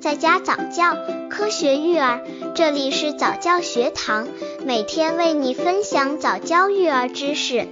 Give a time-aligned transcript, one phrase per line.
[0.00, 0.96] 在家早教，
[1.28, 2.22] 科学育儿，
[2.54, 4.28] 这里是早教学堂，
[4.64, 7.66] 每天为你分享早教育儿知识。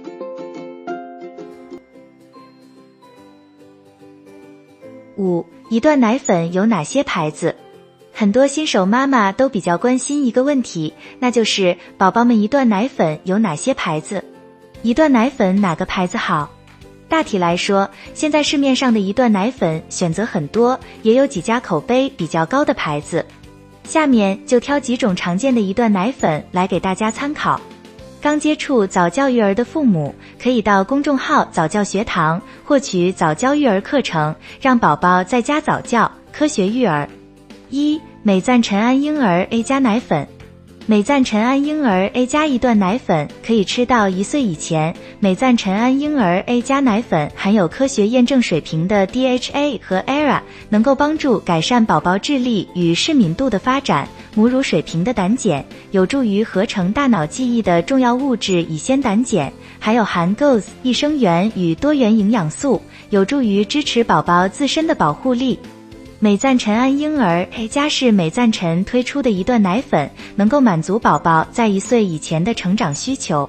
[5.15, 7.55] 五，一段奶粉有哪些牌子？
[8.13, 14.25] 很多新手妈妈都比较关心一个问题，那就是宝宝们一段奶粉有哪些牌子？
[14.81, 16.49] 一段奶粉哪个牌子好？
[17.09, 23.25] 大体来说，现在市面上的一段奶粉选择很多，也有几家口碑比较高的牌子。
[23.85, 27.59] 下面就挑几种常见的一段奶粉来给大家参考。
[28.19, 37.07] 刚接触早教育儿的父母，可以到公众号早教学堂获取早教育儿课程，让宝宝在家早教，科学育儿。
[37.69, 40.27] 一、美赞晨安婴儿 A 加奶粉。
[40.89, 44.95] 美赞臣安婴儿 A 加一段奶粉可以吃到一岁以前。
[45.19, 55.61] 美赞臣安婴儿 A 加奶粉含有科学验证水平的 DHA 和 ERA，能够帮助改善宝宝智力与视敏度的发展，母乳水平的胆碱，
[55.91, 65.59] 有助于合成大脑记忆的重要物质乙酰胆碱，还有含 GOS 益生元与多元营养素，有助于支持宝宝自身的保护力。
[66.19, 73.47] 美赞臣安婴儿 A 加是美赞臣推出的一段奶粉，能够满足宝宝在一岁以前的成长需求。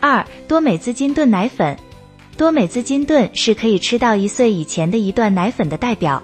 [0.00, 1.76] 二多美滋金炖奶粉，
[2.36, 6.20] 多美滋金炖是可以吃到一岁以前的一段奶粉的代表。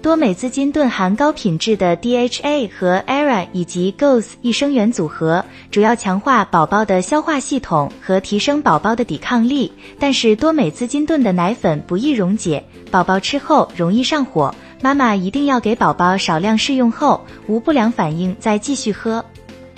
[0.00, 9.72] 多美滋金炖含高品质的 DHA 和 ERA 以及 GOS 益生元组合，主要强化宝宝的消化系统和提升宝宝的抵抗力。
[9.98, 14.54] 但是多美滋金炖的奶粉不易溶解，宝宝吃后容易上火。
[14.80, 19.24] 妈妈一定要给宝宝少量试用后，无不良反应再继续喝。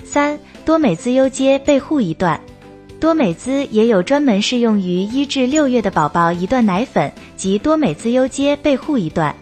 [0.03, 2.39] 三多美滋优阶备护一段，
[2.99, 9.35] 多美滋也有专门适用于一至六月的宝宝一段奶粉及多美滋优阶备护一段。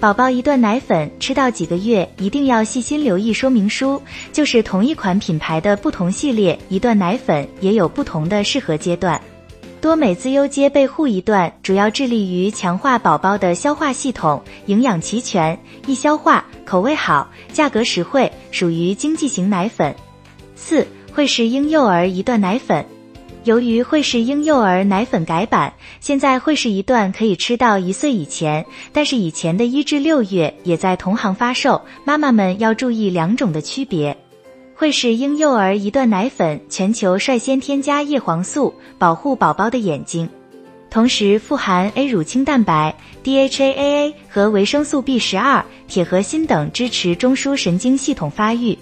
[0.00, 9.20] 宝宝一段奶粉吃到几个月，一定要细心留意说明书，就是同一款品牌的不同系列一段奶粉也有不同的适合阶段。
[9.84, 19.94] 多美滋优阶备护一段主要致力于强化宝宝的消化系统，营养齐全，易消化，口味好，价格实惠，属于经济型奶粉。
[20.56, 22.82] 四惠氏婴幼儿一段奶粉，
[23.44, 25.70] 由于惠氏婴幼儿奶粉改版，
[26.00, 34.16] 现在惠氏一段可以吃到一岁以前，但是以前的一至六月也在同行发售，妈妈们要注意两种的区别。
[34.76, 40.28] 惠氏婴幼儿一段奶粉全球率先添加叶黄素，保护宝宝的眼睛，
[40.90, 48.76] 同时富含 A 乳清蛋白、DHAAA 和维生素 B 十二、铁和锌等，支持中枢神经系统发育。